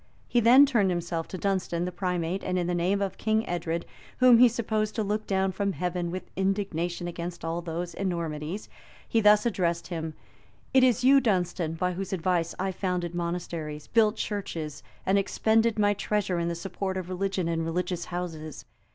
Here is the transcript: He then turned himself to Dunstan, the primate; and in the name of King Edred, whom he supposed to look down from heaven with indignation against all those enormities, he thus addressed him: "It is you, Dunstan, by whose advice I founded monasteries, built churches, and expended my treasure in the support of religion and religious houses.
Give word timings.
He 0.27 0.39
then 0.39 0.65
turned 0.65 0.89
himself 0.89 1.27
to 1.27 1.37
Dunstan, 1.37 1.85
the 1.85 1.91
primate; 1.91 2.43
and 2.43 2.57
in 2.57 2.65
the 2.65 2.73
name 2.73 3.03
of 3.03 3.19
King 3.19 3.47
Edred, 3.47 3.85
whom 4.17 4.39
he 4.39 4.47
supposed 4.47 4.95
to 4.95 5.03
look 5.03 5.27
down 5.27 5.51
from 5.51 5.73
heaven 5.73 6.09
with 6.09 6.31
indignation 6.35 7.07
against 7.07 7.45
all 7.45 7.61
those 7.61 7.93
enormities, 7.93 8.67
he 9.07 9.21
thus 9.21 9.45
addressed 9.45 9.89
him: 9.89 10.15
"It 10.73 10.83
is 10.83 11.03
you, 11.03 11.19
Dunstan, 11.21 11.75
by 11.75 11.93
whose 11.93 12.13
advice 12.13 12.55
I 12.57 12.71
founded 12.71 13.13
monasteries, 13.13 13.85
built 13.85 14.15
churches, 14.15 14.81
and 15.05 15.19
expended 15.19 15.77
my 15.77 15.93
treasure 15.93 16.39
in 16.39 16.47
the 16.47 16.55
support 16.55 16.97
of 16.97 17.07
religion 17.07 17.47
and 17.47 17.63
religious 17.63 18.05
houses. 18.05 18.65